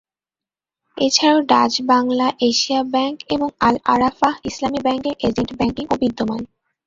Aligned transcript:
এছাড়াও 0.97 1.39
Dutch 1.43 1.73
Bangla, 1.83 2.27
Asia 2.49 2.81
bank 2.93 3.17
এবং 3.29 3.47
আল-আরাফাহ 3.59 4.33
ইসলামি 4.43 4.79
ব্যাংকের 4.83 5.15
এজেন্ট 5.27 5.51
ব্যাংকিং 5.57 5.85
ও 5.89 5.95
বিদ্যমান। 6.01 6.41